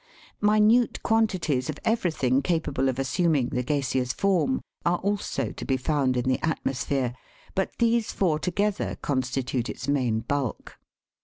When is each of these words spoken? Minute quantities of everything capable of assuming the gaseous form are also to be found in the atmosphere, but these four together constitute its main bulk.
Minute 0.41 1.03
quantities 1.03 1.69
of 1.69 1.77
everything 1.85 2.41
capable 2.41 2.89
of 2.89 2.97
assuming 2.97 3.49
the 3.49 3.61
gaseous 3.61 4.13
form 4.13 4.59
are 4.83 4.97
also 4.97 5.51
to 5.51 5.63
be 5.63 5.77
found 5.77 6.17
in 6.17 6.25
the 6.27 6.43
atmosphere, 6.43 7.13
but 7.53 7.77
these 7.77 8.11
four 8.11 8.39
together 8.39 8.97
constitute 9.03 9.69
its 9.69 9.87
main 9.87 10.21
bulk. 10.21 10.79